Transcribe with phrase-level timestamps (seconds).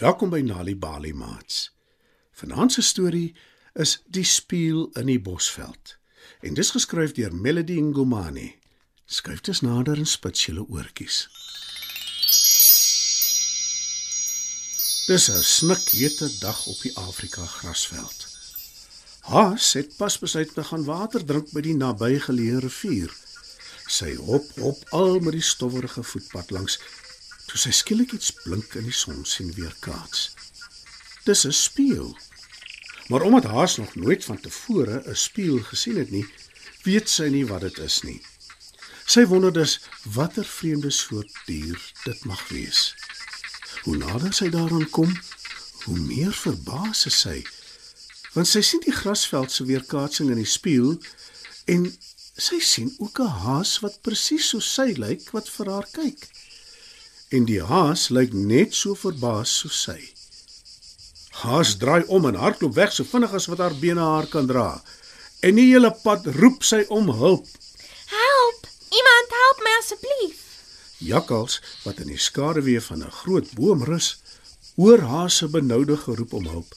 [0.00, 1.74] Welkom by Nali Bali Mats.
[2.32, 3.34] Vanaand se storie
[3.72, 5.98] is Die spieël in die bosveld.
[6.40, 8.46] En dis geskryf deur Melody Ngomani.
[9.04, 11.18] Skryf dit nader en spits julle oortjies.
[15.10, 18.26] Dis 'n snikhete dag op die Afrika grasveld.
[19.20, 23.12] Haas het pas besluit te gaan water drink by die nabygeleë rivier.
[23.86, 26.80] Sy hop hop al met die stowwerige voetpad langs
[27.50, 30.28] toe sy skielik iets blink in die son sien weerkaats.
[31.26, 32.16] Dis 'n spieël.
[33.08, 36.26] Maar omdat Haas nog nooit van tevore 'n spieël gesien het nie,
[36.82, 38.22] weet sy nie wat dit is nie.
[39.04, 42.94] Sy wonder dus watter vreemde soort dier dit mag wees.
[43.82, 45.20] Hoe nader sy daaraan kom,
[45.84, 47.46] hoe meer verbaas is sy,
[48.32, 51.02] want sy sien die grasveld se weerkaatsing in die spieël
[51.64, 51.98] en
[52.36, 56.28] sy sien ook 'n haas wat presies soos sy lyk wat vir haar kyk.
[57.30, 60.00] En die haas lyk net so verbaas soos sy.
[61.44, 64.82] Haas draai om en hardloop weg so vinnig as wat haar bene haar kan dra.
[65.46, 67.46] En die hele pad roep sy om hulp.
[68.10, 68.66] Help!
[68.90, 70.40] Iemand help my asseblief.
[70.98, 74.18] Jakkals wat in die skaduwee van 'n groot boom rus,
[74.74, 76.74] hoor haar se benoude geroep om hulp,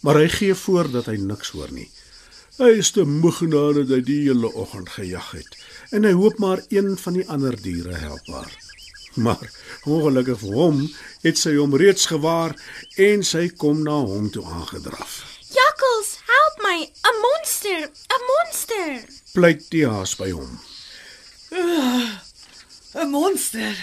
[0.00, 1.90] maar hy gee voor dat hy niks hoor nie.
[2.58, 5.56] Hy is te moeg nadat hy die hele oggend gejag het
[5.90, 8.52] en hy hoop maar een van die ander diere help haar.
[9.24, 9.50] Maar
[9.84, 10.82] ongelukkig vir hom
[11.22, 12.52] het sy hom reeds gewaar
[13.00, 15.24] en sy kom na hom toe aangedraf.
[15.56, 16.78] Jakkals, help my!
[16.84, 17.88] 'n Monster!
[17.88, 18.90] 'n Monster!
[19.32, 20.60] Pleit die haas by hom.
[21.50, 23.74] 'n Monster.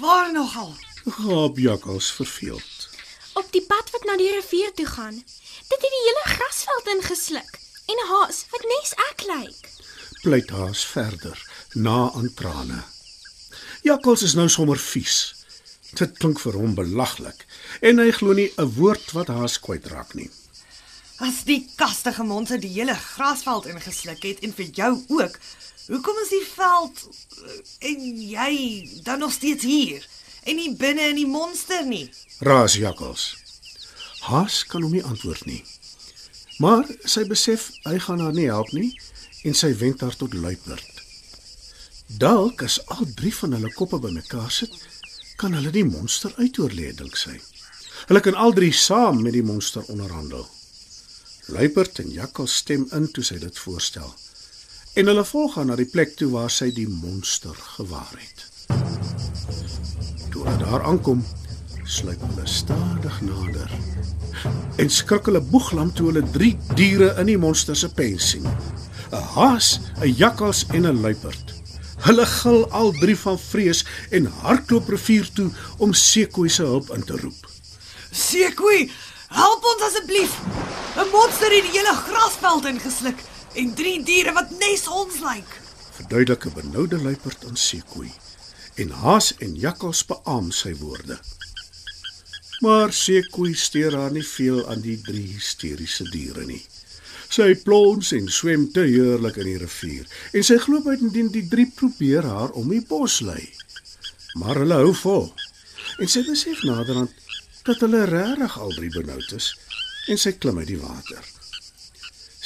[0.00, 0.74] Waar nogal?
[1.04, 2.88] Gaap jakkals verveeld.
[3.34, 5.14] Op die pad wat na die rivier toe gaan.
[5.68, 7.52] Dit het die hele grasveld ingesluk
[7.90, 9.70] en 'n haas wat nes ek lyk.
[10.22, 11.38] Pleit haas verder
[11.74, 12.93] na aan trane.
[13.84, 15.34] Jakkals is nou sommer vies.
[15.92, 17.42] Dit klink vir hom belaglik
[17.84, 20.30] en hy glo nie 'n woord wat haas kwyt raak nie.
[21.20, 25.38] As die kastige monster die hele grasveld ingesluk het en vir jou ook,
[25.88, 26.96] hoekom is die veld
[27.44, 28.54] eh, en jy
[29.04, 30.08] dan nog steeds hier?
[30.44, 32.10] En nie binne in die monster nie.
[32.40, 33.36] Raas jakkals.
[34.20, 35.64] Haas kan hom nie antwoord nie.
[36.58, 38.96] Maar sy besef hy gaan haar nie help nie
[39.44, 40.93] en sy wend haar tot luiperd.
[42.06, 44.74] Dalk as al drie van hulle koppe bymekaar sit,
[45.40, 47.38] kan hulle die monster uitoorlê dink sy.
[48.08, 50.44] Hulle kan al drie saam met die monster onderhandel.
[51.48, 54.12] Luiperd en jakkals stem in toe sy dit voorstel.
[54.94, 58.44] En hulle volg haar na die plek toe waar sy die monster gewaar het.
[60.30, 61.24] Toe hulle daar aankom,
[61.84, 63.72] sluip hulle stadig nader.
[64.76, 68.46] En skrik hulle boeglam toe hulle drie diere in die monster se pen sien.
[69.10, 71.53] 'n Haas, 'n jakkals en 'n luiperd.
[72.04, 73.80] Hulle gil al drie van vrees
[74.12, 75.48] en hardloop rivier toe
[75.80, 77.46] om Sekoi se hulp in te roep.
[78.12, 78.90] Sekoe,
[79.32, 80.34] help ons asseblief.
[81.00, 83.22] 'n Monster het die hele grasveld ingesluk
[83.54, 85.56] en drie diere wat nes ons lyk.
[85.96, 88.12] Verduidelik 'n benoude luiperd aan Sekoi.
[88.74, 91.18] En Haas en jakkals beamoen sy woorde.
[92.60, 96.64] Maar Sekoi steur haar nie veel aan die drie hysteriese diere nie.
[97.34, 101.66] Sy plons en swem te heerlik in die rivier en sy glo uitendien die drie
[101.66, 103.42] probeer haar om die bos lei.
[104.38, 105.26] Maar hulle hou vol.
[105.98, 107.10] En sy besef naderhand
[107.66, 109.50] dat hulle regtig al drie benoud is
[110.12, 111.26] en sy klim uit die water.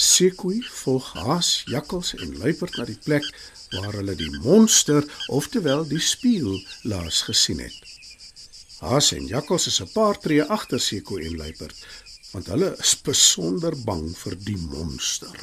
[0.08, 3.26] Sekoi volg haas, jakkals en luiperd na die plek
[3.74, 6.56] waar hulle die monster, oftewel die spieël,
[6.88, 7.76] laas gesien het.
[8.80, 11.76] Haas en jakkals is 'n paar tree agter Sekoi en luiperd,
[12.32, 15.36] want hulle is besonder bang vir die monster.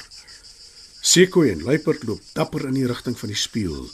[1.05, 3.89] Sekoi en luiperd loop dapper in die rigting van die spieël.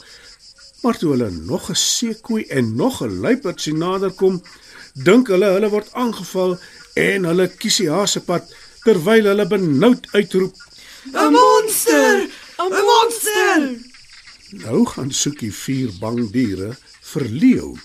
[0.82, 4.42] Maar toe hulle nog 'n sekoi en nog 'n luiperd sien naderkom,
[4.92, 6.58] dink hulle hulle word aangeval
[6.94, 8.44] en hulle kies die haasepad
[8.84, 10.54] terwyl hulle benoud uitroep:
[11.12, 12.28] 'n Monster!
[12.58, 13.60] 'n Monster!
[14.50, 16.76] Nou gaan soek die vier bang diere
[17.12, 17.76] vir leeu.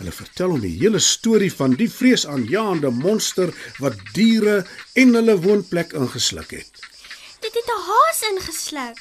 [0.00, 3.50] Hulle vertel hom die hele storie van die vreesaanjaende monster
[3.84, 4.62] wat diere
[4.96, 6.86] en hulle woonplek ingesluk het.
[7.44, 9.00] Dit het 'n haas ingesluk.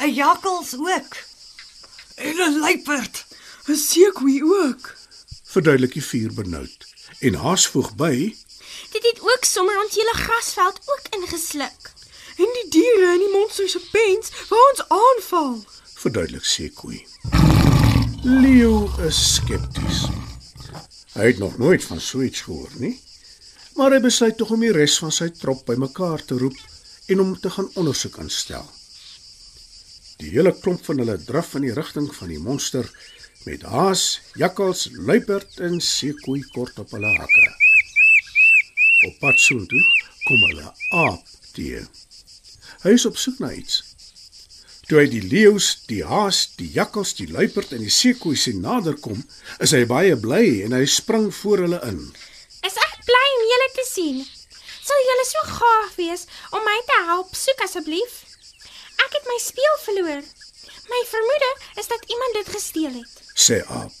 [0.00, 1.12] 'n Jakkals ook.
[2.16, 3.26] En 'n luiperd.
[3.68, 4.96] 'n Sekoe ook.
[5.44, 6.86] Verduidelik die vier benoud.
[7.20, 8.36] En Haas voeg by:
[8.90, 11.92] Dit het ook sommer ons hele grasveld ook ingesluk.
[12.36, 15.64] En die diere in die monster se pens wou ons aanval.
[15.94, 17.06] verduidelik Sekoi.
[18.26, 20.00] Leo is skepties.
[21.14, 22.96] Hy het nog nooit van so iets gehoor nie,
[23.78, 26.58] maar hy besluit tog om die res van sy trop bymekaar te roep
[27.14, 28.66] en om te gaan ondersoek aanstel.
[30.18, 32.90] Die hele klomp van hulle draf in die rigting van die monster
[33.46, 37.50] met haas, jakkals, luiperd en seekoei kort op hulle hakke.
[39.06, 39.84] Op pad soontoe
[40.26, 41.86] kom hulle aap teë.
[42.88, 43.84] Hy is op soek na iets.
[44.86, 49.24] Toe hy die leeu's, die haas, die jakkals, die luiperd en die seekoei sien naderkom,
[49.58, 51.98] is hy baie bly en hy spring voor hulle in.
[52.62, 54.20] Is ek bly om julle te sien.
[54.86, 56.22] Sal julle so gaaf wees
[56.54, 58.20] om my te help soek asseblief?
[59.02, 60.22] Ek het my spieël verloor.
[60.86, 61.50] My vermoede
[61.82, 63.22] is dat iemand dit gesteel het.
[63.34, 63.92] sê aap.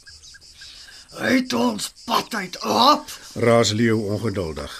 [1.16, 3.10] Uit ons pad uit, aap.
[3.42, 4.72] Raas leeu ongeduldig.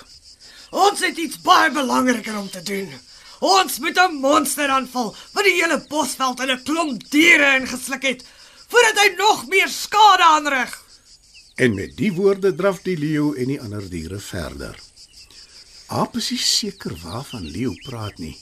[0.70, 2.92] Ons het iets baie belangriker om te doen.
[3.40, 8.24] Ons moet 'n monster aanval wat die hele bosveld in 'n klomp diere ingesluk het
[8.68, 10.82] voordat hy nog meer skade aanrig.
[11.54, 14.78] En met die woorde draf die leeu en die ander diere verder.
[15.86, 18.36] Aap is nie seker waarvan leeu praat nie.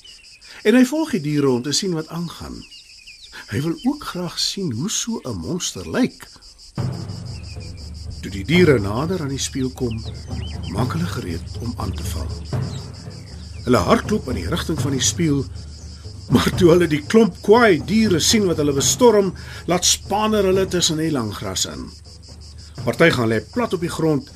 [0.63, 2.65] En hy volg die diere om te sien wat aangaan.
[3.51, 6.27] Hy wil ook graag sien hoe so 'n monster lyk.
[8.23, 10.05] Toe die diere nader aan die spieël kom,
[10.73, 12.84] maak hulle gereed om aan te val.
[13.65, 15.45] Hulle hardloop in die rigting van die spieël,
[16.33, 19.31] maar toe hulle die klomp kwaai diere sien wat hulle bestorm,
[19.71, 21.87] laat spanner hulle tussen die lang gras in.
[22.85, 24.29] Party gaan lê plat op die grond,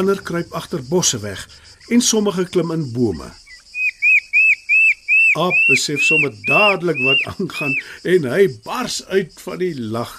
[0.00, 1.44] ander kruip agter bosse weg
[1.92, 3.28] en sommige klim in bome.
[5.36, 7.76] Aap besef sommer dadelik wat aangaan
[8.14, 10.14] en hy bars uit van die lag.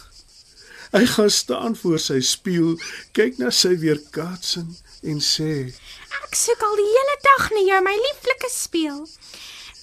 [0.94, 2.78] Hy gaan staan voor sy spieël,
[3.18, 4.69] kyk na sy weerkaatsing
[5.01, 5.51] en sê:
[6.24, 9.00] Ek soek al die hele dag na jou, my lieflike speel.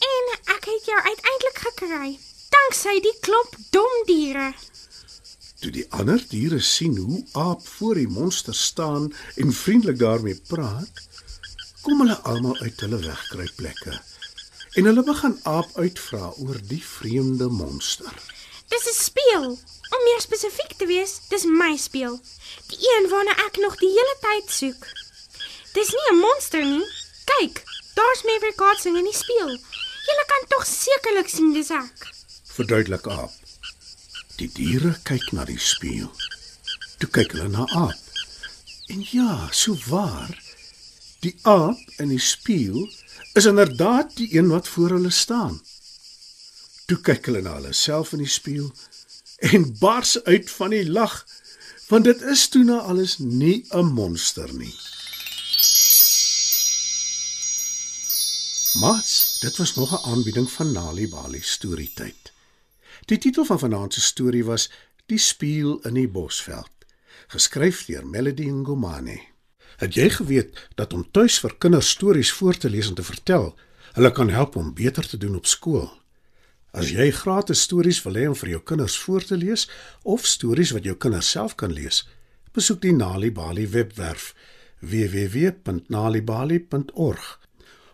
[0.09, 2.11] En ek het jou uiteindelik gekry,
[2.55, 4.53] danksy die klomp dom diere.
[5.59, 9.11] Toe die ander diere sien hoe Aap voor die monster staan
[9.43, 11.03] en vriendelik daarmee praat,
[11.83, 13.99] kom hulle almal uit hulle wegkruipplekke.
[14.79, 18.15] En hulle begin Aap uitvra oor die vreemde monster.
[18.69, 19.59] Dis 'n speel.
[19.97, 22.21] Om meer spesifiek te wees, dis my speel.
[22.71, 24.87] Die een waarna ek nog die hele tyd soek.
[25.75, 26.87] Dis nie 'n monster nie.
[27.25, 27.63] Kyk,
[27.95, 29.53] daar's my weerkaatsing in die speel.
[30.09, 32.09] Julle kan tog sekerlik sien dis ek.
[32.57, 33.33] Verduidelik Aap.
[34.37, 36.13] Die diere kyk na die spieël.
[36.99, 37.99] Toe kyk hulle na Aap.
[38.89, 40.33] En ja, so waar.
[41.21, 42.87] Die aap in die spieël
[43.35, 45.59] is inderdaad die een wat voor hulle staan.
[46.87, 48.71] Toe kyk hulle na hulle self in die spieël
[49.51, 51.19] en bars uit van die lag,
[51.89, 54.75] want dit is toe na alles nie 'n monster nie.
[58.79, 62.33] Mats, dit was nog 'n aanbieding van Nali Bali storietyd.
[63.05, 64.71] Die titel van vanaand se storie was
[65.07, 66.71] Die spieël in die bosveld,
[67.27, 69.21] geskryf deur Melody Ngomane.
[69.77, 73.59] Het jy geweet dat om tuis vir kinders stories voor te lees en te vertel,
[73.93, 75.93] hulle kan help om beter te doen op skool?
[76.71, 79.71] As jy gratis stories wil hê om vir jou kinders voor te lees
[80.03, 82.09] of stories wat jou kinders self kan lees,
[82.53, 84.35] besoek die Nali Bali webwerf
[84.79, 87.48] www.nalibali.org